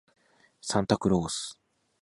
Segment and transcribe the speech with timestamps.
[0.63, 1.59] サンタクロース